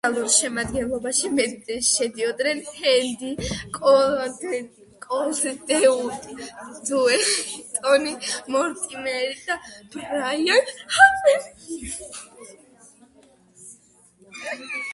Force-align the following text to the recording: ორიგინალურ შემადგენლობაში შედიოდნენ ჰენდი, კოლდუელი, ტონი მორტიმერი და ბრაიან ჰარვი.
ორიგინალურ 0.07 0.29
შემადგენლობაში 0.35 1.27
შედიოდნენ 1.87 2.61
ჰენდი, 2.77 3.29
კოლდუელი, 5.03 7.27
ტონი 7.83 8.15
მორტიმერი 8.55 9.37
და 9.49 9.59
ბრაიან 9.97 10.73
ჰარვი. 10.97 11.35